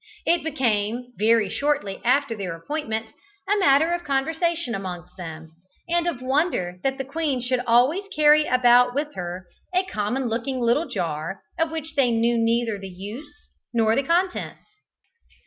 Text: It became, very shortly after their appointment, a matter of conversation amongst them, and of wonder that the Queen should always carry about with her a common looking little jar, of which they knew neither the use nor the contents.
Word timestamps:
It 0.25 0.43
became, 0.43 1.13
very 1.19 1.47
shortly 1.47 2.01
after 2.03 2.35
their 2.35 2.55
appointment, 2.55 3.13
a 3.47 3.59
matter 3.59 3.91
of 3.93 4.03
conversation 4.03 4.73
amongst 4.73 5.15
them, 5.15 5.51
and 5.87 6.07
of 6.07 6.23
wonder 6.23 6.79
that 6.81 6.97
the 6.97 7.05
Queen 7.05 7.39
should 7.39 7.59
always 7.67 8.07
carry 8.07 8.47
about 8.47 8.95
with 8.95 9.13
her 9.13 9.45
a 9.75 9.83
common 9.85 10.25
looking 10.27 10.59
little 10.59 10.87
jar, 10.87 11.41
of 11.59 11.69
which 11.69 11.93
they 11.93 12.09
knew 12.09 12.35
neither 12.39 12.79
the 12.79 12.89
use 12.89 13.51
nor 13.75 13.95
the 13.95 14.01
contents. 14.01 14.65